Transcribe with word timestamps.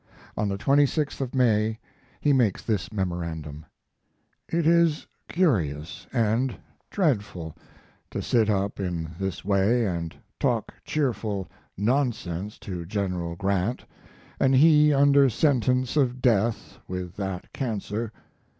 On 0.35 0.49
the 0.49 0.57
26th 0.57 1.21
of 1.21 1.35
May 1.35 1.77
he 2.19 2.33
makes 2.33 2.63
this 2.63 2.91
memorandum: 2.91 3.67
It 4.49 4.65
is 4.65 5.05
curious 5.27 6.07
and 6.11 6.57
dreadful 6.89 7.55
to 8.09 8.19
sit 8.19 8.49
up 8.49 8.79
in 8.79 9.11
this 9.19 9.45
way 9.45 9.85
and 9.85 10.15
talk 10.39 10.73
cheerful 10.85 11.47
nonsense 11.77 12.57
to 12.61 12.83
General 12.83 13.35
Grant, 13.35 13.85
and 14.39 14.55
he 14.55 14.91
under 14.91 15.29
sentence 15.29 15.95
of 15.95 16.19
death 16.19 16.79
with 16.87 17.15
that 17.17 17.53
cancer. 17.53 18.11